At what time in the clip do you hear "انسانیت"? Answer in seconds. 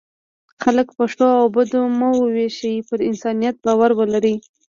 3.09-3.55